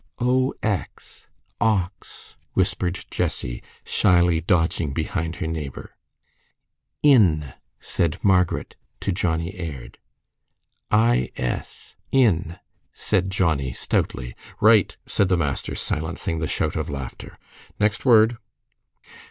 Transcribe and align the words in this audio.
"O 0.17 0.51
x, 0.63 1.27
ox," 1.59 2.35
whispered 2.53 3.05
Jessie, 3.11 3.61
shyly 3.85 4.41
dodging 4.41 4.93
behind 4.93 5.35
her 5.35 5.45
neighbor. 5.45 5.95
"In!" 7.03 7.53
said 7.79 8.17
Margaret 8.23 8.75
to 9.01 9.11
Johnnie 9.11 9.55
Aird. 9.59 9.99
"I 10.89 11.31
s, 11.37 11.95
in," 12.11 12.57
said 12.95 13.29
Johnnie, 13.29 13.73
stoutly. 13.73 14.33
"Right!" 14.59 14.97
said 15.05 15.29
the 15.29 15.37
master, 15.37 15.75
silencing 15.75 16.39
the 16.39 16.47
shout 16.47 16.75
of 16.75 16.89
laughter. 16.89 17.37
"Next 17.79 18.03
word." 18.03 18.39